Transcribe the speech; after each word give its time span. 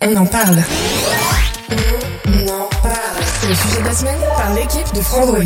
On 0.00 0.16
en 0.16 0.26
parle. 0.26 0.58
On 2.26 2.48
en 2.48 2.68
parle. 2.82 3.22
C'est 3.22 3.48
le 3.48 3.54
sujet 3.54 3.80
de 3.80 3.84
la 3.84 3.92
semaine 3.92 4.20
par 4.36 4.52
l'équipe 4.54 4.94
de 4.94 5.00
Frandroid. 5.00 5.40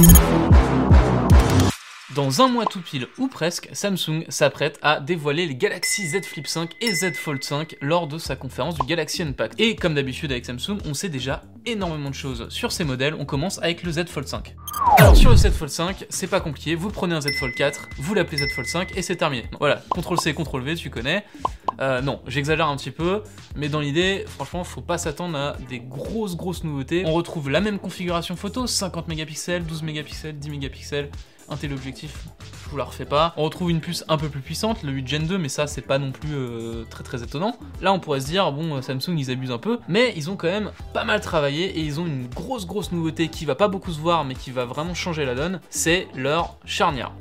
Dans 2.16 2.40
un 2.42 2.48
mois 2.48 2.64
tout 2.64 2.80
pile 2.80 3.06
ou 3.18 3.28
presque, 3.28 3.68
Samsung 3.72 4.24
s'apprête 4.28 4.78
à 4.82 4.98
dévoiler 5.00 5.46
les 5.46 5.54
Galaxy 5.54 6.08
Z 6.08 6.24
Flip 6.24 6.46
5 6.48 6.70
et 6.80 6.92
Z 6.92 7.12
Fold 7.14 7.44
5 7.44 7.76
lors 7.80 8.08
de 8.08 8.18
sa 8.18 8.34
conférence 8.34 8.74
du 8.74 8.84
Galaxy 8.86 9.22
Unpacked. 9.22 9.60
Et 9.60 9.76
comme 9.76 9.94
d'habitude 9.94 10.32
avec 10.32 10.44
Samsung, 10.44 10.78
on 10.84 10.94
sait 10.94 11.10
déjà 11.10 11.42
énormément 11.64 12.10
de 12.10 12.14
choses 12.14 12.48
sur 12.48 12.72
ces 12.72 12.82
modèles. 12.84 13.14
On 13.14 13.24
commence 13.26 13.58
avec 13.58 13.84
le 13.84 13.92
Z 13.92 14.06
Fold 14.06 14.26
5. 14.26 14.56
Alors 14.96 15.14
sur 15.14 15.30
le 15.30 15.36
Z 15.36 15.50
Fold 15.50 15.70
5, 15.70 16.06
c'est 16.08 16.26
pas 16.26 16.40
compliqué, 16.40 16.74
vous 16.74 16.90
prenez 16.90 17.14
un 17.14 17.20
Z 17.20 17.28
Fold 17.38 17.54
4, 17.54 17.90
vous 17.98 18.14
l'appelez 18.14 18.38
Z 18.38 18.52
Fold 18.54 18.66
5 18.66 18.96
et 18.96 19.02
c'est 19.02 19.16
terminé. 19.16 19.44
Voilà, 19.60 19.76
CTRL 19.94 20.18
C, 20.18 20.34
CTRL 20.34 20.62
V, 20.62 20.74
tu 20.74 20.90
connais. 20.90 21.24
Euh, 21.80 22.00
non, 22.00 22.20
j'exagère 22.26 22.68
un 22.68 22.76
petit 22.76 22.90
peu, 22.90 23.22
mais 23.56 23.68
dans 23.68 23.80
l'idée, 23.80 24.24
franchement, 24.26 24.64
faut 24.64 24.80
pas 24.80 24.98
s'attendre 24.98 25.38
à 25.38 25.56
des 25.68 25.80
grosses 25.80 26.36
grosses 26.36 26.64
nouveautés. 26.64 27.04
On 27.06 27.12
retrouve 27.12 27.50
la 27.50 27.60
même 27.60 27.78
configuration 27.78 28.36
photo, 28.36 28.66
50 28.66 29.08
mégapixels, 29.08 29.64
12 29.64 29.82
mégapixels, 29.82 30.38
10 30.38 30.50
mégapixels, 30.50 31.10
un 31.48 31.56
téléobjectif, 31.56 32.26
je 32.64 32.70
vous 32.70 32.76
la 32.76 32.84
refais 32.84 33.04
pas. 33.04 33.32
On 33.36 33.44
retrouve 33.44 33.70
une 33.70 33.80
puce 33.80 34.04
un 34.08 34.18
peu 34.18 34.28
plus 34.28 34.40
puissante, 34.40 34.82
le 34.82 34.92
8 34.92 35.08
Gen 35.08 35.26
2, 35.26 35.38
mais 35.38 35.48
ça 35.48 35.66
c'est 35.66 35.82
pas 35.82 35.98
non 35.98 36.12
plus 36.12 36.34
euh, 36.34 36.84
très 36.90 37.04
très 37.04 37.22
étonnant. 37.22 37.56
Là 37.80 37.92
on 37.92 38.00
pourrait 38.00 38.20
se 38.20 38.26
dire, 38.26 38.50
bon 38.52 38.76
euh, 38.76 38.82
Samsung 38.82 39.16
ils 39.16 39.30
abusent 39.30 39.50
un 39.50 39.58
peu, 39.58 39.78
mais 39.88 40.12
ils 40.16 40.30
ont 40.30 40.36
quand 40.36 40.48
même 40.48 40.72
pas 40.92 41.04
mal 41.04 41.20
travaillé 41.20 41.78
et 41.78 41.80
ils 41.80 42.00
ont 42.00 42.06
une 42.06 42.26
grosse 42.28 42.66
grosse 42.66 42.92
nouveauté 42.92 43.28
qui 43.28 43.44
va 43.44 43.54
pas 43.54 43.68
beaucoup 43.68 43.92
se 43.92 44.00
voir 44.00 44.24
mais 44.24 44.34
qui 44.34 44.50
va 44.50 44.64
vraiment 44.64 44.94
changer 44.94 45.24
la 45.24 45.34
donne, 45.34 45.60
c'est 45.70 46.08
leur 46.14 46.58
charnière. 46.64 47.12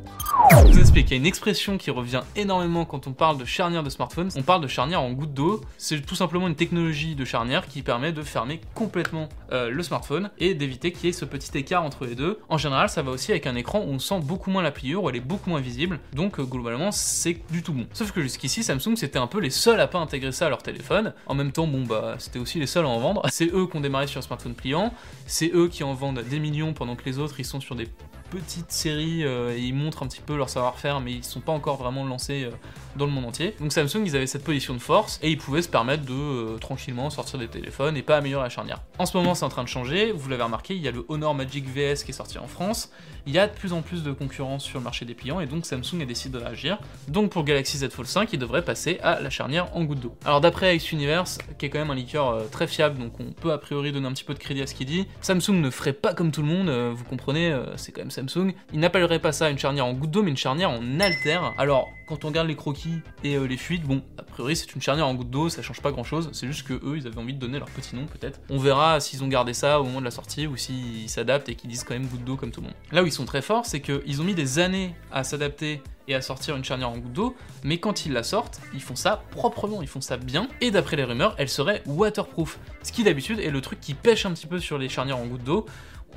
Je 0.51 0.71
vous 0.71 0.79
explique, 0.79 1.09
il 1.09 1.11
y 1.11 1.13
a 1.15 1.17
une 1.17 1.25
expression 1.25 1.77
qui 1.77 1.91
revient 1.91 2.21
énormément 2.35 2.85
quand 2.85 3.07
on 3.07 3.13
parle 3.13 3.37
de 3.37 3.45
charnière 3.45 3.83
de 3.83 3.89
smartphone. 3.89 4.29
On 4.35 4.43
parle 4.43 4.61
de 4.61 4.67
charnière 4.67 5.01
en 5.01 5.11
goutte 5.11 5.33
d'eau. 5.33 5.61
C'est 5.77 5.99
tout 6.05 6.15
simplement 6.15 6.47
une 6.47 6.55
technologie 6.55 7.15
de 7.15 7.25
charnière 7.25 7.67
qui 7.67 7.81
permet 7.81 8.11
de 8.11 8.21
fermer 8.21 8.61
complètement 8.73 9.29
euh, 9.51 9.69
le 9.69 9.83
smartphone 9.83 10.29
et 10.37 10.53
d'éviter 10.53 10.91
qu'il 10.91 11.05
y 11.05 11.09
ait 11.09 11.13
ce 11.13 11.25
petit 11.25 11.57
écart 11.57 11.83
entre 11.83 12.05
les 12.05 12.15
deux. 12.15 12.39
En 12.49 12.57
général, 12.57 12.89
ça 12.89 13.01
va 13.01 13.11
aussi 13.11 13.31
avec 13.31 13.47
un 13.47 13.55
écran 13.55 13.79
où 13.79 13.89
on 13.89 13.99
sent 13.99 14.19
beaucoup 14.23 14.51
moins 14.51 14.61
la 14.61 14.71
pliure, 14.71 15.03
où 15.03 15.09
elle 15.09 15.15
est 15.15 15.21
beaucoup 15.21 15.49
moins 15.49 15.59
visible. 15.59 15.99
Donc 16.13 16.39
euh, 16.39 16.43
globalement, 16.43 16.91
c'est 16.91 17.41
du 17.51 17.63
tout 17.63 17.73
bon. 17.73 17.87
Sauf 17.91 18.11
que 18.11 18.21
jusqu'ici, 18.21 18.63
Samsung 18.63 18.95
c'était 18.95 19.19
un 19.19 19.27
peu 19.27 19.39
les 19.39 19.49
seuls 19.49 19.81
à 19.81 19.87
pas 19.87 19.99
intégrer 19.99 20.31
ça 20.31 20.45
à 20.45 20.49
leur 20.49 20.61
téléphone. 20.61 21.13
En 21.25 21.33
même 21.33 21.51
temps, 21.51 21.67
bon 21.67 21.83
bah 21.83 22.15
c'était 22.19 22.39
aussi 22.39 22.59
les 22.59 22.67
seuls 22.67 22.85
à 22.85 22.89
en 22.89 22.99
vendre. 22.99 23.21
C'est 23.29 23.51
eux 23.53 23.67
qui 23.67 23.75
ont 23.75 23.81
démarré 23.81 24.07
sur 24.07 24.19
un 24.19 24.23
smartphone 24.23 24.53
pliant. 24.53 24.93
C'est 25.25 25.51
eux 25.53 25.67
qui 25.67 25.83
en 25.83 25.93
vendent 25.93 26.21
des 26.21 26.39
millions 26.39 26.73
pendant 26.73 26.95
que 26.95 27.05
les 27.05 27.17
autres 27.19 27.39
ils 27.39 27.45
sont 27.45 27.59
sur 27.59 27.75
des 27.75 27.87
petite 28.29 28.71
série 28.71 29.23
euh, 29.23 29.55
et 29.55 29.59
ils 29.59 29.73
montrent 29.73 30.03
un 30.03 30.07
petit 30.07 30.21
peu 30.21 30.35
leur 30.35 30.49
savoir-faire, 30.49 30.99
mais 30.99 31.13
ils 31.13 31.23
sont 31.23 31.39
pas 31.39 31.51
encore 31.51 31.77
vraiment 31.77 32.05
lancés 32.05 32.43
euh, 32.45 32.51
dans 32.95 33.05
le 33.05 33.11
monde 33.11 33.25
entier. 33.25 33.55
Donc 33.59 33.71
Samsung, 33.71 34.03
ils 34.05 34.15
avaient 34.15 34.27
cette 34.27 34.43
position 34.43 34.73
de 34.73 34.79
force 34.79 35.19
et 35.21 35.31
ils 35.31 35.37
pouvaient 35.37 35.61
se 35.61 35.69
permettre 35.69 36.03
de 36.05 36.13
euh, 36.13 36.57
tranquillement 36.57 37.09
sortir 37.09 37.39
des 37.39 37.47
téléphones 37.47 37.95
et 37.97 38.01
pas 38.01 38.17
améliorer 38.17 38.43
la 38.43 38.49
charnière. 38.49 38.81
En 38.99 39.05
ce 39.05 39.15
moment, 39.15 39.35
c'est 39.35 39.45
en 39.45 39.49
train 39.49 39.63
de 39.63 39.69
changer. 39.69 40.11
Vous 40.11 40.29
l'avez 40.29 40.43
remarqué, 40.43 40.75
il 40.75 40.81
y 40.81 40.87
a 40.87 40.91
le 40.91 41.05
Honor 41.07 41.35
Magic 41.35 41.65
VS 41.67 42.03
qui 42.03 42.11
est 42.11 42.13
sorti 42.13 42.37
en 42.37 42.47
France. 42.47 42.91
Il 43.25 43.33
y 43.33 43.39
a 43.39 43.47
de 43.47 43.53
plus 43.53 43.73
en 43.73 43.81
plus 43.81 44.03
de 44.03 44.11
concurrence 44.11 44.63
sur 44.63 44.79
le 44.79 44.83
marché 44.83 45.05
des 45.05 45.13
pliants 45.13 45.39
et 45.39 45.47
donc 45.47 45.65
Samsung 45.65 46.01
a 46.01 46.05
décidé 46.05 46.37
de 46.37 46.43
réagir. 46.43 46.79
Donc 47.07 47.31
pour 47.31 47.43
Galaxy 47.43 47.77
Z 47.77 47.89
Fold 47.89 48.07
5, 48.07 48.29
il 48.33 48.39
devrait 48.39 48.63
passer 48.63 48.99
à 49.03 49.19
la 49.19 49.29
charnière 49.29 49.75
en 49.75 49.83
goutte 49.83 49.99
d'eau. 49.99 50.15
Alors 50.25 50.41
d'après 50.41 50.75
Ice 50.75 50.91
Universe, 50.91 51.37
qui 51.57 51.65
est 51.65 51.69
quand 51.69 51.79
même 51.79 51.91
un 51.91 51.95
liqueur 51.95 52.49
très 52.51 52.67
fiable, 52.67 52.99
donc 52.99 53.19
on 53.19 53.31
peut 53.31 53.51
a 53.51 53.57
priori 53.57 53.91
donner 53.91 54.07
un 54.07 54.13
petit 54.13 54.23
peu 54.23 54.33
de 54.33 54.39
crédit 54.39 54.61
à 54.61 54.67
ce 54.67 54.73
qu'il 54.73 54.87
dit, 54.87 55.07
Samsung 55.21 55.61
ne 55.61 55.69
ferait 55.69 55.93
pas 55.93 56.13
comme 56.13 56.31
tout 56.31 56.41
le 56.41 56.47
monde, 56.47 56.69
vous 56.69 57.03
comprenez, 57.03 57.53
c'est 57.75 57.91
quand 57.91 58.01
même 58.01 58.11
Samsung. 58.17 58.53
Il 58.73 58.79
n'appellerait 58.79 59.19
pas 59.19 59.31
ça 59.31 59.49
une 59.49 59.59
charnière 59.59 59.85
en 59.85 59.93
goutte 59.93 60.11
d'eau, 60.11 60.23
mais 60.23 60.31
une 60.31 60.37
charnière 60.37 60.71
en 60.71 60.99
alter. 60.99 61.39
Alors, 61.57 61.89
quand 62.07 62.25
on 62.25 62.29
regarde 62.29 62.47
les 62.47 62.55
croquis 62.55 63.01
et 63.23 63.35
euh, 63.35 63.45
les 63.45 63.57
fuites, 63.57 63.83
bon, 63.83 64.01
a 64.17 64.23
priori 64.23 64.55
c'est 64.55 64.73
une 64.73 64.81
charnière 64.81 65.07
en 65.07 65.13
goutte 65.13 65.29
d'eau, 65.29 65.49
ça 65.49 65.61
change 65.61 65.81
pas 65.81 65.91
grand 65.91 66.05
chose, 66.05 66.29
c'est 66.31 66.47
juste 66.47 66.65
que 66.65 66.73
eux 66.73 66.97
ils 66.97 67.05
avaient 67.05 67.17
envie 67.17 67.33
de 67.33 67.39
donner 67.39 67.59
leur 67.59 67.69
petit 67.69 67.95
nom 67.95 68.05
peut-être. 68.05 68.39
On 68.49 68.57
verra 68.57 68.99
s'ils 68.99 69.23
ont 69.23 69.27
gardé 69.27 69.53
ça 69.53 69.81
au 69.81 69.83
moment 69.83 69.99
de 69.99 70.05
la 70.05 70.11
sortie 70.11 70.47
ou 70.47 70.55
s'ils 70.55 71.09
s'adaptent 71.09 71.49
et 71.49 71.55
qu'ils 71.55 71.69
disent 71.69 71.83
quand 71.83 71.93
même 71.93 72.07
goutte 72.07 72.23
d'eau 72.23 72.37
comme 72.37 72.51
tout 72.51 72.61
le 72.61 72.67
monde. 72.67 72.75
Là 72.91 73.03
où 73.03 73.05
ils 73.05 73.11
sont 73.11 73.25
très 73.25 73.41
forts, 73.41 73.65
c'est 73.65 73.81
qu'ils 73.81 74.21
ont 74.21 74.23
mis 74.23 74.35
des 74.35 74.59
années 74.59 74.95
à 75.11 75.23
s'adapter 75.23 75.81
et 76.07 76.15
à 76.15 76.21
sortir 76.21 76.55
une 76.55 76.63
charnière 76.63 76.89
en 76.89 76.97
goutte 76.97 77.11
d'eau, 77.11 77.35
mais 77.63 77.79
quand 77.79 78.05
ils 78.05 78.13
la 78.13 78.23
sortent, 78.23 78.61
ils 78.73 78.81
font 78.81 78.95
ça 78.95 79.23
proprement, 79.31 79.81
ils 79.81 79.89
font 79.89 79.99
ça 79.99 80.15
bien, 80.15 80.47
et 80.61 80.71
d'après 80.71 80.95
les 80.95 81.03
rumeurs, 81.03 81.35
elle 81.37 81.49
serait 81.49 81.83
waterproof. 81.85 82.59
Ce 82.83 82.93
qui 82.93 83.03
d'habitude 83.03 83.39
est 83.39 83.51
le 83.51 83.59
truc 83.59 83.81
qui 83.81 83.93
pêche 83.93 84.25
un 84.25 84.31
petit 84.31 84.47
peu 84.47 84.59
sur 84.59 84.77
les 84.77 84.87
charnières 84.87 85.17
en 85.17 85.25
goutte 85.25 85.43
d'eau. 85.43 85.65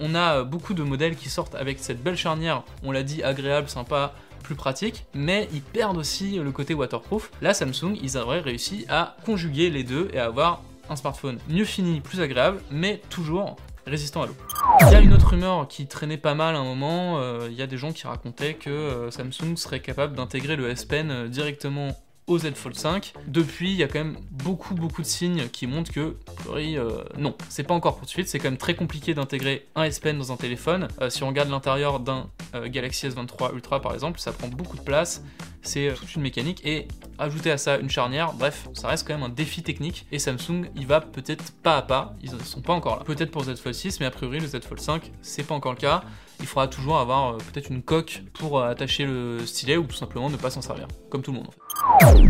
On 0.01 0.15
a 0.15 0.43
beaucoup 0.45 0.75
de 0.75 0.83
modèles 0.83 1.15
qui 1.15 1.29
sortent 1.29 1.55
avec 1.55 1.79
cette 1.79 2.03
belle 2.03 2.17
charnière, 2.17 2.63
on 2.83 2.91
l'a 2.91 3.03
dit, 3.03 3.23
agréable, 3.23 3.69
sympa, 3.69 4.15
plus 4.43 4.55
pratique, 4.55 5.05
mais 5.15 5.49
ils 5.53 5.63
perdent 5.63 5.99
aussi 5.99 6.39
le 6.39 6.51
côté 6.51 6.75
waterproof. 6.75 7.31
Là, 7.43 7.55
Samsung, 7.55 7.97
ils 8.03 8.17
auraient 8.17 8.41
réussi 8.41 8.87
à 8.89 9.17
conjuguer 9.25 9.71
les 9.71 9.85
deux 9.85 10.09
et 10.13 10.19
à 10.19 10.25
avoir 10.25 10.63
un 10.89 10.97
smartphone 10.97 11.39
mieux 11.49 11.65
fini, 11.65 12.01
plus 12.01 12.21
agréable, 12.21 12.61
mais 12.71 13.01
toujours 13.11 13.57
résistant 13.87 14.23
à 14.23 14.27
l'eau. 14.27 14.37
Il 14.81 14.93
y 14.93 14.95
a 14.95 15.01
une 15.01 15.13
autre 15.13 15.29
rumeur 15.29 15.69
qui 15.69 15.87
traînait 15.87 16.17
pas 16.17 16.35
mal 16.35 16.55
à 16.55 16.59
un 16.59 16.65
moment, 16.65 17.19
euh, 17.19 17.49
il 17.51 17.57
y 17.57 17.63
a 17.63 17.67
des 17.67 17.79
gens 17.79 17.93
qui 17.93 18.07
racontaient 18.07 18.55
que 18.55 18.71
euh, 18.71 19.11
Samsung 19.11 19.57
serait 19.57 19.81
capable 19.81 20.17
d'intégrer 20.17 20.57
le 20.57 20.69
S 20.71 20.85
Pen 20.85 21.11
euh, 21.11 21.29
directement 21.29 21.97
au 22.31 22.39
Z 22.39 22.55
Fold 22.55 22.77
5. 22.77 23.13
Depuis, 23.27 23.73
il 23.73 23.77
y 23.77 23.83
a 23.83 23.89
quand 23.89 23.99
même 23.99 24.17
beaucoup 24.31 24.75
beaucoup 24.75 25.03
de 25.03 25.07
signes 25.07 25.49
qui 25.49 25.67
montrent 25.67 25.93
que, 25.93 26.17
priori, 26.37 26.79
euh, 26.79 27.03
non, 27.19 27.35
c'est 27.49 27.65
pas 27.65 27.75
encore 27.75 27.97
pour 27.97 28.05
de 28.07 28.11
suite, 28.11 28.29
c'est 28.29 28.39
quand 28.39 28.49
même 28.49 28.57
très 28.57 28.75
compliqué 28.75 29.15
d'intégrer 29.15 29.67
un 29.75 29.83
S 29.83 29.99
Pen 29.99 30.17
dans 30.17 30.31
un 30.33 30.37
téléphone. 30.37 30.87
Euh, 31.01 31.11
si 31.11 31.25
on 31.25 31.29
regarde 31.29 31.51
l'intérieur 31.51 31.99
d'un 31.99 32.29
euh, 32.55 32.69
Galaxy 32.69 33.09
S23 33.09 33.53
Ultra 33.55 33.83
par 33.83 33.95
exemple, 33.95 34.21
ça 34.21 34.33
prend 34.33 34.47
beaucoup 34.47 34.77
de 34.77 34.83
place, 34.83 35.25
c'est 35.63 35.93
toute 35.95 36.15
une 36.15 36.23
mécanique 36.23 36.65
et 36.65 36.87
ajouter 37.19 37.51
à 37.51 37.59
ça 37.59 37.79
une 37.79 37.91
charnière, 37.91 38.33
bref, 38.33 38.69
ça 38.75 38.87
reste 38.87 39.07
quand 39.07 39.15
même 39.15 39.25
un 39.25 39.29
défi 39.29 39.65
technique 39.65 40.07
et 40.13 40.21
Samsung 40.21 40.71
il 40.77 40.87
va 40.87 41.01
peut-être 41.01 41.53
pas 41.63 41.79
à 41.79 41.83
pas, 41.83 42.15
ils 42.23 42.31
sont 42.45 42.63
pas 42.63 42.73
encore 42.73 42.97
là. 42.97 43.05
Peut-être 43.05 43.33
pour 43.33 43.43
Z 43.43 43.57
Fold 43.57 43.75
6, 43.75 43.99
mais 43.99 44.07
a 44.07 44.11
priori 44.13 44.39
le 44.39 44.47
Z 44.47 44.61
Fold 44.63 44.81
5 44.81 45.11
c'est 45.21 45.43
pas 45.43 45.55
encore 45.55 45.73
le 45.73 45.79
cas. 45.79 46.05
Il 46.41 46.47
faudra 46.47 46.69
toujours 46.69 46.99
avoir 46.99 47.35
euh, 47.35 47.39
peut-être 47.53 47.71
une 47.71 47.83
coque 47.83 48.23
pour 48.35 48.59
euh, 48.59 48.71
attacher 48.71 49.05
le 49.05 49.45
stylet 49.47 49.77
ou 49.77 49.85
tout 49.85 49.97
simplement 49.97 50.31
ne 50.31 50.37
pas 50.37 50.51
s'en 50.51 50.63
servir, 50.63 50.89
comme 51.11 51.23
tout 51.23 51.33
le 51.33 51.39
monde. 51.39 51.51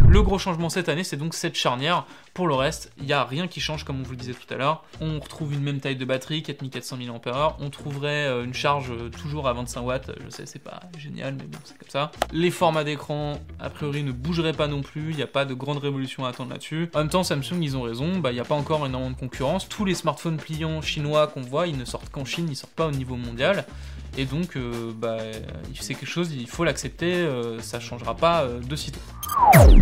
Le 0.09 0.23
gros 0.23 0.39
changement 0.39 0.69
cette 0.69 0.89
année, 0.89 1.05
c'est 1.05 1.17
donc 1.17 1.35
cette 1.35 1.55
charnière. 1.55 2.07
Pour 2.35 2.49
le 2.49 2.55
reste, 2.55 2.93
il 2.99 3.05
n'y 3.05 3.13
a 3.13 3.25
rien 3.25 3.47
qui 3.49 3.61
change 3.61 3.85
comme 3.85 4.01
on 4.01 4.03
vous 4.03 4.13
le 4.13 4.17
disait 4.17 4.35
tout 4.35 4.53
à 4.53 4.57
l'heure. 4.57 4.85
On 5.01 5.21
retrouve 5.21 5.53
une 5.53 5.63
même 5.63 5.81
taille 5.81 5.97
de 5.97 6.05
batterie, 6.05 6.43
4400 6.43 6.97
mAh. 6.97 7.57
On 7.61 7.71
trouverait 7.71 8.27
euh, 8.27 8.45
une 8.45 8.55
charge 8.55 8.93
toujours 9.11 9.47
à 9.47 9.53
25 9.53 9.81
watts. 9.83 10.11
Je 10.25 10.31
sais, 10.31 10.47
c'est 10.47 10.63
pas 10.63 10.81
génial, 10.99 11.35
mais 11.35 11.45
bon, 11.45 11.59
c'est 11.65 11.79
comme 11.79 11.89
ça. 11.91 12.11
Les 12.33 12.51
formats 12.51 12.85
d'écran, 12.85 13.35
a 13.61 13.71
priori, 13.71 14.03
ne 14.03 14.13
bougeraient 14.13 14.53
pas 14.53 14.67
non 14.67 14.83
plus. 14.83 15.11
Il 15.11 15.17
n'y 15.17 15.23
a 15.23 15.29
pas 15.29 15.45
de 15.45 15.55
grande 15.55 15.79
révolution 15.79 16.25
à 16.25 16.31
attendre 16.31 16.51
là-dessus. 16.51 16.91
En 16.95 16.99
même 16.99 17.09
temps, 17.09 17.23
Samsung, 17.23 17.63
ils 17.63 17.77
ont 17.77 17.83
raison. 17.83 18.19
Bah, 18.19 18.33
il 18.33 18.35
n'y 18.35 18.41
a 18.41 18.45
pas 18.45 18.55
encore 18.57 18.85
énormément 18.87 19.13
de 19.13 19.17
concurrence. 19.17 19.69
Tous 19.69 19.85
les 19.85 19.95
smartphones 19.95 20.37
pliants 20.37 20.83
chinois 20.83 21.29
qu'on 21.29 21.43
voit, 21.43 21.67
ils 21.67 21.79
ne 21.79 21.85
sortent 21.85 22.11
qu'en 22.11 22.25
Chine, 22.25 22.47
ils 22.51 22.57
sortent 22.57 22.75
pas 22.75 22.87
au 22.87 22.93
niveau 22.93 23.17
mondial. 23.17 23.65
Et 24.17 24.25
donc, 24.25 24.57
euh, 24.57 24.93
bah, 24.95 25.19
c'est 25.79 25.95
quelque 25.95 26.09
chose, 26.09 26.33
il 26.33 26.49
faut 26.49 26.65
l'accepter, 26.65 27.13
euh, 27.13 27.61
ça 27.61 27.81
changera 27.81 28.17
pas 28.17 28.43
euh, 28.43 28.61
de 28.61 28.77
sitôt. 28.77 29.01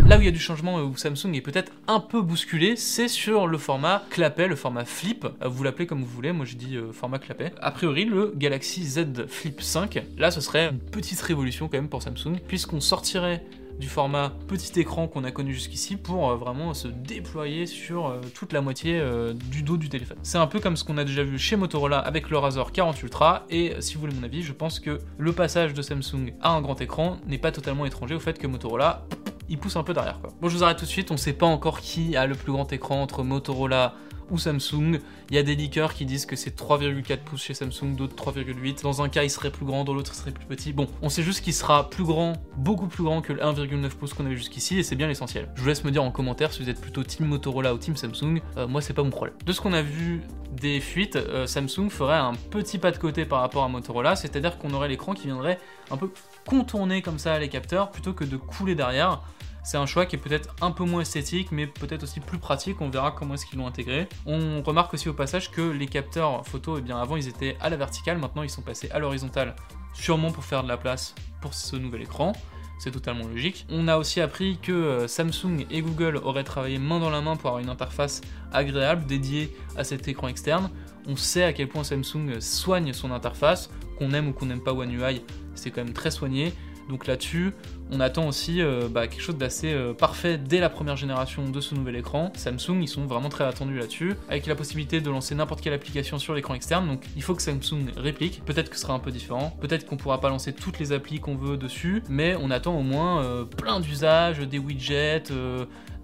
Là 0.06 0.18
où 0.18 0.20
il 0.20 0.26
y 0.26 0.28
a 0.28 0.32
du 0.32 0.38
changement, 0.38 0.76
où 0.76 0.96
Samsung 0.96 1.34
est 1.34 1.40
peut-être 1.40 1.72
un 1.86 2.00
peu 2.00 2.20
bousculé, 2.20 2.76
c'est 2.76 3.08
sur 3.08 3.46
le 3.46 3.58
format 3.58 4.04
clapet, 4.10 4.46
le 4.46 4.56
format 4.56 4.84
flip. 4.84 5.26
vous 5.44 5.64
l'appelez 5.64 5.86
comme 5.86 6.02
vous 6.02 6.14
voulez, 6.14 6.32
moi 6.32 6.44
je 6.44 6.56
dis 6.56 6.76
format 6.92 7.18
clapet. 7.18 7.52
A 7.60 7.70
priori, 7.70 8.04
le 8.04 8.32
Galaxy 8.36 8.84
Z 8.84 9.26
Flip 9.26 9.60
5, 9.60 10.02
là 10.18 10.30
ce 10.30 10.40
serait 10.40 10.68
une 10.68 10.78
petite 10.78 11.20
révolution 11.20 11.68
quand 11.68 11.78
même 11.78 11.88
pour 11.88 12.02
Samsung, 12.02 12.38
puisqu'on 12.46 12.80
sortirait 12.80 13.42
du 13.78 13.88
format 13.88 14.32
petit 14.46 14.80
écran 14.80 15.08
qu'on 15.08 15.24
a 15.24 15.30
connu 15.30 15.54
jusqu'ici 15.54 15.96
pour 15.96 16.30
euh, 16.30 16.36
vraiment 16.36 16.74
se 16.74 16.88
déployer 16.88 17.66
sur 17.66 18.08
euh, 18.08 18.20
toute 18.34 18.52
la 18.52 18.60
moitié 18.60 18.98
euh, 18.98 19.32
du 19.32 19.62
dos 19.62 19.76
du 19.76 19.88
téléphone. 19.88 20.18
C'est 20.22 20.38
un 20.38 20.46
peu 20.46 20.60
comme 20.60 20.76
ce 20.76 20.84
qu'on 20.84 20.98
a 20.98 21.04
déjà 21.04 21.22
vu 21.22 21.38
chez 21.38 21.56
Motorola 21.56 21.98
avec 21.98 22.30
le 22.30 22.38
Razr 22.38 22.72
40 22.72 23.02
Ultra 23.02 23.46
et 23.50 23.74
si 23.80 23.94
vous 23.94 24.00
voulez 24.00 24.14
mon 24.14 24.24
avis, 24.24 24.42
je 24.42 24.52
pense 24.52 24.80
que 24.80 24.98
le 25.16 25.32
passage 25.32 25.74
de 25.74 25.82
Samsung 25.82 26.34
à 26.40 26.52
un 26.52 26.60
grand 26.60 26.80
écran 26.80 27.18
n'est 27.26 27.38
pas 27.38 27.52
totalement 27.52 27.86
étranger 27.86 28.14
au 28.14 28.20
fait 28.20 28.38
que 28.38 28.46
Motorola 28.46 29.06
il 29.48 29.58
pousse 29.58 29.76
un 29.76 29.82
peu 29.82 29.94
derrière 29.94 30.20
quoi. 30.20 30.30
Bon 30.40 30.48
je 30.48 30.56
vous 30.56 30.64
arrête 30.64 30.78
tout 30.78 30.84
de 30.84 30.90
suite, 30.90 31.10
on 31.10 31.16
sait 31.16 31.32
pas 31.32 31.46
encore 31.46 31.80
qui 31.80 32.16
a 32.16 32.26
le 32.26 32.34
plus 32.34 32.52
grand 32.52 32.70
écran 32.72 33.00
entre 33.00 33.22
Motorola 33.22 33.94
ou 34.30 34.38
Samsung. 34.38 35.00
Il 35.30 35.36
y 35.36 35.38
a 35.38 35.42
des 35.42 35.54
leakers 35.54 35.94
qui 35.94 36.04
disent 36.04 36.26
que 36.26 36.36
c'est 36.36 36.58
3,4 36.58 37.18
pouces 37.18 37.42
chez 37.42 37.54
Samsung, 37.54 37.94
d'autres 37.96 38.16
3,8. 38.16 38.82
Dans 38.82 39.02
un 39.02 39.08
cas, 39.08 39.24
il 39.24 39.30
serait 39.30 39.50
plus 39.50 39.66
grand, 39.66 39.84
dans 39.84 39.94
l'autre, 39.94 40.12
il 40.14 40.18
serait 40.18 40.32
plus 40.32 40.46
petit. 40.46 40.72
Bon, 40.72 40.86
on 41.02 41.08
sait 41.08 41.22
juste 41.22 41.42
qu'il 41.42 41.54
sera 41.54 41.90
plus 41.90 42.04
grand, 42.04 42.34
beaucoup 42.56 42.86
plus 42.86 43.04
grand 43.04 43.20
que 43.20 43.32
le 43.32 43.40
1,9 43.40 43.88
pouces 43.90 44.14
qu'on 44.14 44.26
avait 44.26 44.36
jusqu'ici, 44.36 44.78
et 44.78 44.82
c'est 44.82 44.96
bien 44.96 45.06
l'essentiel. 45.06 45.48
Je 45.54 45.62
vous 45.62 45.68
laisse 45.68 45.84
me 45.84 45.90
dire 45.90 46.02
en 46.02 46.10
commentaire 46.10 46.52
si 46.52 46.62
vous 46.62 46.70
êtes 46.70 46.80
plutôt 46.80 47.02
team 47.02 47.26
Motorola 47.26 47.74
ou 47.74 47.78
team 47.78 47.96
Samsung. 47.96 48.40
Euh, 48.56 48.66
moi, 48.66 48.80
c'est 48.80 48.94
pas 48.94 49.02
mon 49.02 49.10
problème. 49.10 49.36
De 49.44 49.52
ce 49.52 49.60
qu'on 49.60 49.72
a 49.72 49.82
vu 49.82 50.22
des 50.60 50.80
fuites, 50.80 51.16
euh, 51.16 51.46
Samsung 51.46 51.90
ferait 51.90 52.16
un 52.16 52.32
petit 52.50 52.78
pas 52.78 52.90
de 52.90 52.98
côté 52.98 53.24
par 53.24 53.40
rapport 53.40 53.64
à 53.64 53.68
Motorola, 53.68 54.16
c'est-à-dire 54.16 54.58
qu'on 54.58 54.72
aurait 54.72 54.88
l'écran 54.88 55.14
qui 55.14 55.26
viendrait 55.26 55.58
un 55.90 55.96
peu 55.96 56.10
contourner 56.46 57.02
comme 57.02 57.18
ça 57.18 57.38
les 57.38 57.48
capteurs 57.48 57.90
plutôt 57.90 58.12
que 58.12 58.24
de 58.24 58.36
couler 58.36 58.74
derrière. 58.74 59.22
C'est 59.68 59.76
un 59.76 59.84
choix 59.84 60.06
qui 60.06 60.16
est 60.16 60.18
peut-être 60.18 60.56
un 60.62 60.70
peu 60.70 60.84
moins 60.84 61.02
esthétique, 61.02 61.52
mais 61.52 61.66
peut-être 61.66 62.02
aussi 62.02 62.20
plus 62.20 62.38
pratique. 62.38 62.80
On 62.80 62.88
verra 62.88 63.10
comment 63.10 63.34
est-ce 63.34 63.44
qu'ils 63.44 63.58
l'ont 63.58 63.66
intégré. 63.66 64.08
On 64.24 64.62
remarque 64.62 64.94
aussi 64.94 65.10
au 65.10 65.12
passage 65.12 65.50
que 65.50 65.60
les 65.60 65.86
capteurs 65.86 66.46
photo, 66.46 66.78
eh 66.78 66.80
bien 66.80 66.98
avant 66.98 67.16
ils 67.16 67.28
étaient 67.28 67.54
à 67.60 67.68
la 67.68 67.76
verticale, 67.76 68.16
maintenant 68.16 68.42
ils 68.42 68.48
sont 68.48 68.62
passés 68.62 68.88
à 68.92 68.98
l'horizontale, 68.98 69.54
sûrement 69.92 70.32
pour 70.32 70.42
faire 70.42 70.62
de 70.62 70.68
la 70.68 70.78
place 70.78 71.14
pour 71.42 71.52
ce 71.52 71.76
nouvel 71.76 72.00
écran 72.00 72.32
c'est 72.78 72.92
totalement 72.92 73.26
logique. 73.26 73.66
On 73.70 73.88
a 73.88 73.96
aussi 73.98 74.20
appris 74.20 74.56
que 74.62 74.70
euh, 74.70 75.08
Samsung 75.08 75.66
et 75.68 75.82
Google 75.82 76.16
auraient 76.16 76.44
travaillé 76.44 76.78
main 76.78 77.00
dans 77.00 77.10
la 77.10 77.20
main 77.20 77.34
pour 77.34 77.48
avoir 77.48 77.62
une 77.62 77.70
interface 77.70 78.20
agréable 78.52 79.04
dédiée 79.04 79.52
à 79.76 79.82
cet 79.82 80.06
écran 80.06 80.28
externe. 80.28 80.70
On 81.08 81.16
sait 81.16 81.42
à 81.42 81.52
quel 81.52 81.68
point 81.68 81.82
Samsung 81.82 82.40
soigne 82.40 82.92
son 82.92 83.10
interface, 83.10 83.68
qu'on 83.98 84.12
aime 84.12 84.28
ou 84.28 84.32
qu'on 84.32 84.46
n'aime 84.46 84.62
pas 84.62 84.72
One 84.72 84.92
UI, 84.92 85.22
c'est 85.56 85.72
quand 85.72 85.82
même 85.82 85.92
très 85.92 86.12
soigné. 86.12 86.52
Donc 86.88 87.06
là-dessus, 87.06 87.52
on 87.90 88.00
attend 88.00 88.26
aussi 88.26 88.62
euh, 88.62 88.88
bah, 88.90 89.06
quelque 89.08 89.20
chose 89.20 89.36
d'assez 89.36 89.72
euh, 89.72 89.92
parfait 89.92 90.38
dès 90.38 90.60
la 90.60 90.70
première 90.70 90.96
génération 90.96 91.48
de 91.48 91.60
ce 91.60 91.74
nouvel 91.74 91.96
écran. 91.96 92.32
Samsung, 92.34 92.80
ils 92.80 92.88
sont 92.88 93.06
vraiment 93.06 93.28
très 93.28 93.44
attendus 93.44 93.78
là-dessus, 93.78 94.14
avec 94.28 94.46
la 94.46 94.54
possibilité 94.54 95.00
de 95.00 95.10
lancer 95.10 95.34
n'importe 95.34 95.60
quelle 95.60 95.74
application 95.74 96.18
sur 96.18 96.34
l'écran 96.34 96.54
externe. 96.54 96.86
Donc 96.86 97.02
il 97.16 97.22
faut 97.22 97.34
que 97.34 97.42
Samsung 97.42 97.92
réplique. 97.96 98.42
Peut-être 98.44 98.70
que 98.70 98.76
ce 98.76 98.82
sera 98.82 98.94
un 98.94 98.98
peu 98.98 99.10
différent. 99.10 99.56
Peut-être 99.60 99.86
qu'on 99.86 99.96
pourra 99.96 100.20
pas 100.20 100.30
lancer 100.30 100.52
toutes 100.52 100.78
les 100.78 100.92
applis 100.92 101.20
qu'on 101.20 101.36
veut 101.36 101.56
dessus, 101.56 102.02
mais 102.08 102.36
on 102.40 102.50
attend 102.50 102.78
au 102.78 102.82
moins 102.82 103.22
euh, 103.22 103.44
plein 103.44 103.80
d'usages, 103.80 104.38
des 104.38 104.58
widgets, 104.58 105.24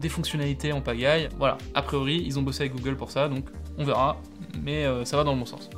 des 0.00 0.08
fonctionnalités 0.08 0.72
en 0.72 0.80
pagaille. 0.80 1.28
Voilà. 1.38 1.58
A 1.74 1.82
priori, 1.82 2.22
ils 2.26 2.38
ont 2.38 2.42
bossé 2.42 2.62
avec 2.62 2.74
Google 2.74 2.96
pour 2.96 3.10
ça, 3.10 3.28
donc 3.28 3.46
on 3.78 3.84
verra 3.84 4.20
mais 4.62 4.86
ça 5.04 5.16
va 5.16 5.24
dans 5.24 5.32
le 5.32 5.40
bon 5.40 5.46
sens. 5.46 5.68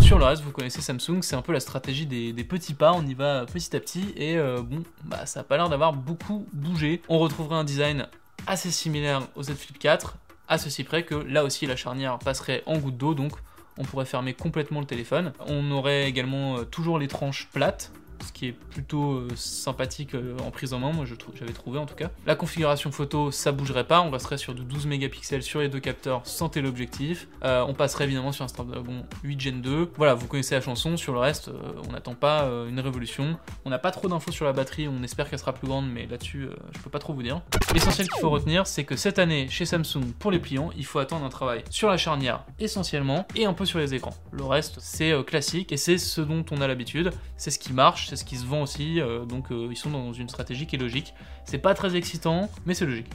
Sur 0.00 0.18
le 0.18 0.24
reste, 0.24 0.42
vous 0.42 0.52
connaissez 0.52 0.80
Samsung, 0.80 1.22
c'est 1.22 1.36
un 1.36 1.42
peu 1.42 1.52
la 1.52 1.60
stratégie 1.60 2.06
des, 2.06 2.32
petits 2.44 2.74
pas, 2.74 2.92
on 2.92 3.04
y 3.06 3.14
va 3.14 3.44
petit 3.46 3.74
à 3.74 3.80
petit, 3.80 4.12
et 4.16 4.36
euh, 4.36 4.62
bon, 4.62 4.82
bah 5.04 5.26
ça 5.26 5.40
a 5.40 5.42
pas 5.42 5.56
l'air 5.56 5.68
d'avoir 5.68 5.92
beaucoup 5.92 6.46
bougé. 6.52 7.02
On 7.08 7.18
retrouverait 7.18 7.56
un 7.56 7.64
design 7.64 8.06
assez 8.46 8.70
similaire 8.70 9.22
au 9.34 9.42
Z 9.42 9.54
Flip 9.54 9.78
4, 9.78 10.16
à 10.48 10.58
ceci 10.58 10.84
près 10.84 11.04
que 11.04 11.14
là 11.14 11.44
aussi 11.44 11.66
la 11.66 11.76
charnière 11.76 12.18
passerait 12.18 12.62
en 12.66 12.78
goutte 12.78 12.96
d'eau, 12.96 13.14
donc 13.14 13.32
on 13.78 13.84
pourrait 13.84 14.04
fermer 14.04 14.34
complètement 14.34 14.80
le 14.80 14.86
téléphone. 14.86 15.32
On 15.46 15.70
aurait 15.70 16.08
également 16.08 16.58
euh, 16.58 16.64
toujours 16.64 16.98
les 16.98 17.08
tranches 17.08 17.48
plates, 17.52 17.92
ce 18.24 18.32
qui 18.32 18.46
est 18.46 18.52
plutôt 18.52 19.12
euh, 19.12 19.28
sympathique 19.34 20.14
euh, 20.14 20.36
en 20.44 20.50
prise 20.50 20.72
en 20.72 20.78
main, 20.78 20.92
moi 20.92 21.04
j'avais 21.34 21.52
trouvé 21.52 21.78
en 21.78 21.86
tout 21.86 21.94
cas. 21.94 22.10
La 22.26 22.34
configuration 22.34 22.90
photo, 22.90 23.30
ça 23.30 23.52
bougerait 23.52 23.86
pas, 23.86 24.00
on 24.00 24.10
resterait 24.10 24.38
sur 24.38 24.54
du 24.54 24.62
12 24.62 24.86
mégapixels 24.86 25.42
sur 25.42 25.60
les 25.60 25.68
deux 25.68 25.80
capteurs 25.80 26.22
sans 26.24 26.48
téléobjectif. 26.48 27.28
Euh, 27.44 27.64
on 27.66 27.74
passerait 27.74 28.04
évidemment 28.04 28.32
sur 28.32 28.44
un 28.44 28.48
Snapdragon 28.48 29.04
8 29.22 29.40
Gen 29.40 29.60
2. 29.60 29.92
Voilà, 29.96 30.14
vous 30.14 30.26
connaissez 30.26 30.54
la 30.54 30.60
chanson, 30.60 30.96
sur 30.96 31.12
le 31.12 31.18
reste, 31.18 31.50
on 31.88 31.92
n'attend 31.92 32.14
pas 32.14 32.48
une 32.68 32.80
révolution. 32.80 33.36
On 33.64 33.70
n'a 33.70 33.78
pas 33.78 33.90
trop 33.90 34.08
d'infos 34.08 34.32
sur 34.32 34.44
la 34.44 34.52
batterie, 34.52 34.88
on 34.88 35.02
espère 35.02 35.28
qu'elle 35.28 35.38
sera 35.38 35.52
plus 35.52 35.68
grande, 35.68 35.90
mais 35.90 36.06
là-dessus, 36.06 36.48
je 36.72 36.80
peux 36.80 36.90
pas 36.90 36.98
trop 36.98 37.12
vous 37.12 37.22
dire. 37.22 37.40
L'essentiel 37.72 38.08
qu'il 38.08 38.20
faut 38.20 38.30
retenir, 38.30 38.66
c'est 38.66 38.84
que 38.84 38.96
cette 38.96 39.18
année, 39.18 39.48
chez 39.48 39.66
Samsung, 39.66 40.12
pour 40.18 40.30
les 40.30 40.38
pliants, 40.38 40.70
il 40.76 40.84
faut 40.84 40.98
attendre 40.98 41.24
un 41.24 41.28
travail 41.28 41.62
sur 41.70 41.88
la 41.88 41.96
charnière 41.96 42.44
essentiellement, 42.58 43.26
et 43.34 43.44
un 43.44 43.52
peu 43.52 43.64
sur 43.64 43.78
les 43.78 43.94
écrans. 43.94 44.14
Le 44.32 44.44
reste, 44.44 44.76
c'est 44.80 45.12
classique, 45.24 45.72
et 45.72 45.76
c'est 45.76 45.98
ce 45.98 46.20
dont 46.20 46.44
on 46.50 46.60
a 46.60 46.66
l'habitude, 46.66 47.10
c'est 47.36 47.50
ce 47.50 47.58
qui 47.58 47.72
marche, 47.72 48.05
c'est 48.08 48.16
ce 48.16 48.24
qui 48.24 48.36
se 48.36 48.46
vend 48.46 48.62
aussi, 48.62 49.00
euh, 49.00 49.24
donc 49.24 49.50
euh, 49.50 49.68
ils 49.70 49.76
sont 49.76 49.90
dans 49.90 50.12
une 50.12 50.28
stratégie 50.28 50.66
qui 50.66 50.76
est 50.76 50.78
logique. 50.78 51.14
C'est 51.44 51.58
pas 51.58 51.74
très 51.74 51.96
excitant, 51.96 52.48
mais 52.64 52.74
c'est 52.74 52.86
logique. 52.86 53.08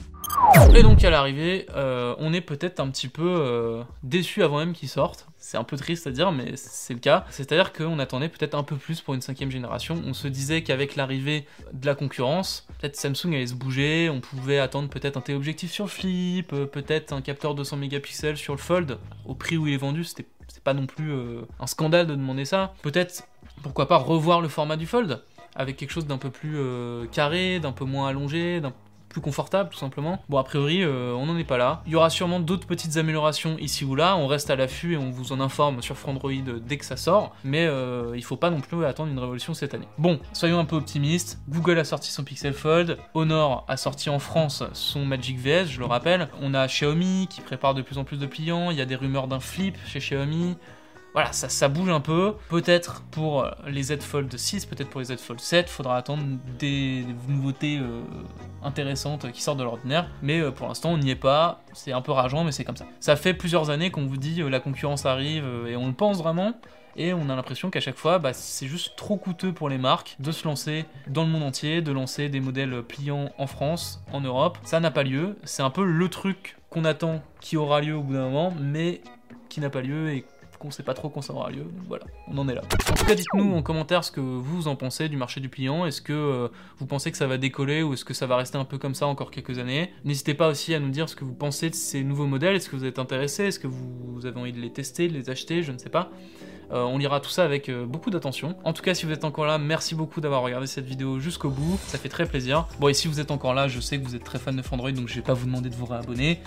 Et 0.76 0.84
donc 0.84 1.04
à 1.04 1.10
l'arrivée, 1.10 1.66
euh, 1.76 2.16
on 2.20 2.34
est 2.34 2.42
peut-être 2.42 2.80
un 2.80 2.90
petit 2.90 3.08
peu 3.08 3.84
déçu 4.04 4.44
avant 4.44 4.60
même 4.60 4.74
qu'ils 4.74 4.90
sortent. 4.90 5.28
C'est 5.38 5.58
un 5.58 5.64
peu 5.64 5.76
triste 5.76 6.08
à 6.08 6.12
dire, 6.12 6.32
mais 6.32 6.56
c'est 6.56 6.94
le 6.94 7.00
cas. 7.00 7.26
C'est-à-dire 7.30 7.74
qu'on 7.74 8.00
attendait 8.00 8.30
peut-être 8.30 8.56
un 8.56 8.64
peu 8.64 8.76
plus 8.76 9.02
pour 9.02 9.14
une 9.14 9.22
cinquième 9.22 9.52
génération. 9.52 10.02
On 10.06 10.14
se 10.14 10.28
disait 10.28 10.62
qu'avec 10.62 10.96
l'arrivée 10.96 11.46
de 11.74 11.86
la 11.86 11.96
concurrence, 11.96 12.68
peut-être 12.80 12.96
Samsung 12.96 13.34
allait 13.34 13.48
se 13.48 13.56
bouger, 13.56 14.10
on 14.10 14.22
pouvait 14.22 14.60
attendre 14.60 14.90
peut-être 14.90 15.18
un 15.18 15.22
téléobjectif 15.22 15.72
sur 15.72 15.86
le 15.86 15.90
flip, 15.90 16.50
peut-être 16.50 17.12
un 17.12 17.22
capteur 17.22 17.56
200 17.56 17.78
mégapixels 17.78 18.38
sur 18.38 18.54
le 18.54 18.60
fold. 18.60 18.98
Au 19.26 19.36
prix 19.36 19.58
où 19.58 19.68
il 19.68 19.74
est 19.74 19.78
vendu, 19.78 20.04
c'était 20.04 20.28
c'est 20.48 20.64
pas 20.64 20.74
non 20.74 20.86
plus 20.86 21.14
un 21.62 21.68
scandale 21.68 22.08
de 22.08 22.14
demander 22.14 22.44
ça. 22.44 22.74
Peut-être 22.82 23.26
pourquoi 23.62 23.88
pas 23.88 23.98
revoir 23.98 24.42
le 24.42 24.48
format 24.48 24.78
du 24.78 24.86
Fold 24.86 25.22
avec 25.56 25.78
quelque 25.78 25.92
chose 25.92 26.08
d'un 26.08 26.18
peu 26.18 26.30
plus 26.30 26.58
euh, 26.58 27.06
carré, 27.08 27.60
d'un 27.60 27.74
peu 27.74 27.86
moins 27.86 28.08
allongé, 28.08 28.62
d'un 28.62 28.74
plus 29.10 29.22
confortable 29.22 29.70
tout 29.70 29.78
simplement. 29.78 30.24
Bon 30.30 30.38
a 30.38 30.44
priori 30.44 30.84
euh, 30.84 31.14
on 31.14 31.26
n'en 31.26 31.38
est 31.38 31.44
pas 31.44 31.58
là. 31.58 31.84
Il 31.86 31.92
y 31.92 31.96
aura 31.96 32.10
sûrement 32.10 32.40
d'autres 32.40 32.66
petites 32.66 32.98
améliorations 32.98 33.58
ici 33.60 33.84
ou 33.84 33.94
là, 33.94 34.16
on 34.16 34.26
reste 34.26 34.50
à 34.50 34.56
l'affût 34.56 34.94
et 34.94 34.98
on 34.98 35.12
vous 35.12 35.34
en 35.34 35.42
informe 35.42 35.82
sur 35.82 35.98
Frandroid 35.98 36.32
dès 36.66 36.78
que 36.78 36.86
ça 36.86 36.96
sort, 36.96 37.36
mais 37.44 37.66
euh, 37.66 38.14
il 38.16 38.24
faut 38.24 38.38
pas 38.38 38.50
non 38.50 38.62
plus 38.62 38.86
attendre 38.86 39.12
une 39.12 39.20
révolution 39.20 39.54
cette 39.54 39.74
année. 39.74 39.88
Bon, 39.98 40.20
soyons 40.34 40.60
un 40.60 40.66
peu 40.66 40.78
optimistes, 40.78 41.40
Google 41.50 41.80
a 41.80 41.84
sorti 41.84 42.10
son 42.12 42.24
Pixel 42.24 42.54
Fold, 42.54 42.98
Honor 43.14 43.66
a 43.68 43.76
sorti 43.76 44.10
en 44.10 44.20
France 44.20 44.64
son 44.74 45.06
Magic 45.06 45.38
VS, 45.38 45.66
je 45.66 45.80
le 45.80 45.86
rappelle, 45.86 46.30
on 46.42 46.54
a 46.54 46.68
Xiaomi 46.68 47.28
qui 47.30 47.42
prépare 47.42 47.74
de 47.74 47.82
plus 47.82 47.98
en 47.98 48.06
plus 48.06 48.18
de 48.18 48.26
pliants, 48.26 48.72
il 48.72 48.78
y 48.78 48.82
a 48.82 48.86
des 48.86 48.96
rumeurs 48.96 49.28
d'un 49.28 49.42
flip 49.42 49.78
chez 49.86 50.00
Xiaomi, 50.00 50.56
voilà, 51.14 51.34
ça, 51.34 51.68
bouge 51.68 51.90
un 51.90 52.00
peu. 52.00 52.36
Peut-être 52.50 53.04
pour 53.12 53.46
les 53.68 53.84
Z 53.84 54.00
Fold 54.02 54.36
6, 54.36 54.66
peut-être 54.66 54.90
pour 54.90 55.02
les 55.02 55.08
Z 55.08 55.18
Fold 55.18 55.42
7, 55.42 55.70
faudra 55.70 55.98
attendre 55.98 56.24
des, 56.58 57.06
nouveautés 57.28 57.80
euh, 57.80 58.02
intéressantes 58.64 59.30
qui 59.32 59.42
sortent 59.42 59.60
de 59.60 59.64
l'ordinaire. 59.64 60.10
Mais 60.22 60.40
euh, 60.40 60.52
pour 60.52 60.68
l'instant, 60.68 60.92
on 60.92 60.98
n'y 60.98 61.10
est 61.10 61.16
pas. 61.16 61.64
C'est 61.74 61.92
un 61.92 62.02
peu 62.02 62.14
rageant, 62.14 62.46
mais 62.46 62.54
c'est 62.54 62.64
comme 62.64 62.78
ça. 62.78 62.86
Ça 63.02 63.18
fait 63.18 63.34
plusieurs 63.34 63.70
années 63.70 63.92
qu'on 63.92 64.06
vous 64.06 64.18
dit 64.18 64.42
euh, 64.42 64.50
la 64.50 64.62
concurrence 64.62 65.06
arrive 65.06 65.46
et 65.68 65.76
on 65.76 65.88
le 65.88 65.94
pense 65.94 66.18
vraiment. 66.18 66.54
Et 66.96 67.14
on 67.14 67.30
a 67.30 67.36
l'impression 67.36 67.70
qu'à 67.70 67.80
chaque 67.80 67.98
fois, 67.98 68.20
bah, 68.20 68.34
c'est 68.34 68.68
juste 68.68 68.96
trop 68.98 69.18
coûteux 69.18 69.54
pour 69.54 69.70
les 69.70 69.78
marques 69.78 70.16
de 70.20 70.32
se 70.32 70.46
lancer 70.46 70.86
dans 71.08 71.24
le 71.24 71.30
monde 71.30 71.44
entier, 71.44 71.82
de 71.82 71.92
lancer 71.92 72.28
des 72.30 72.42
modèles 72.42 72.84
pliants 72.84 73.32
en 73.38 73.48
France, 73.48 74.04
en 74.12 74.22
Europe. 74.22 74.58
Ça 74.64 74.80
n'a 74.80 74.92
pas 74.92 75.04
lieu. 75.04 75.38
C'est 75.44 75.64
un 75.64 75.70
peu 75.70 75.86
le 75.86 76.10
truc 76.10 76.58
qu'on 76.70 76.86
attend 76.86 77.22
qui 77.40 77.58
aura 77.58 77.82
lieu 77.82 77.96
au 77.96 78.02
bout 78.02 78.14
d'un 78.14 78.30
moment, 78.30 78.54
mais 78.60 79.02
qui 79.50 79.60
n'a 79.60 79.70
pas 79.70 79.82
lieu 79.82 80.12
et 80.12 80.26
qu'on 80.62 80.72
sait 80.72 80.84
pas 80.84 80.94
trop 80.94 81.10
quand 81.10 81.22
ça 81.22 81.34
aura 81.34 81.50
lieu. 81.50 81.66
voilà, 81.88 82.06
on 82.28 82.38
en 82.38 82.48
est 82.48 82.54
là. 82.54 82.62
En 82.90 82.94
tout 82.94 83.06
cas, 83.06 83.16
dites-nous 83.16 83.56
en 83.56 83.64
commentaire 83.64 84.04
ce 84.04 84.12
que 84.12 84.22
vous 84.22 84.68
en 84.68 84.76
pensez 84.76 85.10
du 85.10 85.18
marché 85.18 85.42
du 85.42 85.50
pliant. 85.50 85.86
Est-ce 85.86 86.02
que 86.02 86.14
euh, 86.14 86.48
vous 86.78 86.86
pensez 86.86 87.12
que 87.12 87.18
ça 87.18 87.26
va 87.26 87.38
décoller 87.38 87.82
ou 87.82 87.94
est-ce 87.94 88.06
que 88.06 88.14
ça 88.14 88.28
va 88.28 88.38
rester 88.38 88.58
un 88.58 88.66
peu 88.66 88.78
comme 88.78 88.94
ça 88.94 89.08
encore 89.08 89.32
quelques 89.32 89.58
années? 89.58 89.92
N'hésitez 90.06 90.36
pas 90.36 90.48
aussi 90.48 90.76
à 90.76 90.80
nous 90.80 90.90
dire 90.90 91.10
ce 91.10 91.16
que 91.16 91.26
vous 91.26 91.34
pensez 91.34 91.70
de 91.70 91.76
ces 91.76 92.04
nouveaux 92.04 92.28
modèles. 92.28 92.56
Est-ce 92.56 92.70
que 92.70 92.76
vous 92.76 92.86
êtes 92.86 93.00
intéressé? 93.00 93.46
Est-ce 93.46 93.60
que 93.60 93.68
vous 93.68 94.26
avez 94.26 94.40
envie 94.40 94.54
de 94.54 94.60
les 94.60 94.72
tester, 94.72 95.08
de 95.08 95.14
les 95.14 95.30
acheter? 95.30 95.64
Je 95.64 95.72
ne 95.72 95.80
sais 95.80 95.90
pas. 95.90 96.12
Euh, 96.72 96.84
on 96.84 96.98
lira 96.98 97.20
tout 97.20 97.30
ça 97.30 97.44
avec 97.44 97.70
euh, 97.70 97.86
beaucoup 97.86 98.10
d'attention. 98.10 98.56
En 98.64 98.74
tout 98.74 98.82
cas, 98.82 98.94
si 98.94 99.06
vous 99.06 99.12
êtes 99.12 99.26
encore 99.26 99.46
là, 99.46 99.58
merci 99.58 99.94
beaucoup 99.94 100.22
d'avoir 100.22 100.42
regardé 100.42 100.68
cette 100.68 100.86
vidéo 100.86 101.20
jusqu'au 101.20 101.50
bout. 101.50 101.78
Ça 101.88 101.98
fait 101.98 102.10
très 102.10 102.26
plaisir. 102.26 102.68
Bon, 102.80 102.88
et 102.88 102.94
si 102.94 103.08
vous 103.08 103.20
êtes 103.20 103.32
encore 103.32 103.54
là, 103.54 103.68
je 103.68 103.80
sais 103.80 104.00
que 104.00 104.04
vous 104.04 104.16
êtes 104.16 104.24
très 104.24 104.40
fan 104.40 104.56
de 104.56 104.62
Fandroid, 104.62 104.92
donc 104.92 105.08
je 105.08 105.16
vais 105.16 105.22
pas 105.22 105.34
vous 105.34 105.46
demander 105.46 105.70
de 105.70 105.76
vous 105.76 105.86
réabonner. 105.86 106.40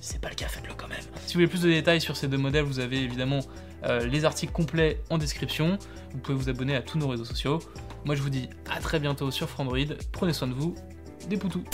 Si 0.00 0.12
c'est 0.12 0.20
pas 0.20 0.30
le 0.30 0.34
cas, 0.34 0.48
faites-le 0.48 0.72
quand 0.74 0.88
même. 0.88 1.00
Si 1.26 1.34
vous 1.34 1.40
voulez 1.40 1.46
plus 1.46 1.62
de 1.62 1.68
détails 1.68 2.00
sur 2.00 2.16
ces 2.16 2.28
deux 2.28 2.38
modèles, 2.38 2.64
vous 2.64 2.80
avez 2.80 3.02
évidemment 3.02 3.40
euh, 3.84 4.06
les 4.06 4.24
articles 4.24 4.52
complets 4.52 5.02
en 5.10 5.18
description. 5.18 5.78
Vous 6.12 6.18
pouvez 6.18 6.38
vous 6.38 6.48
abonner 6.48 6.74
à 6.74 6.82
tous 6.82 6.98
nos 6.98 7.08
réseaux 7.08 7.24
sociaux. 7.24 7.58
Moi, 8.04 8.14
je 8.14 8.22
vous 8.22 8.30
dis 8.30 8.48
à 8.70 8.80
très 8.80 8.98
bientôt 8.98 9.30
sur 9.30 9.48
Frandroid. 9.48 9.94
Prenez 10.12 10.32
soin 10.32 10.48
de 10.48 10.54
vous. 10.54 10.74
Des 11.28 11.36
poutous. 11.36 11.64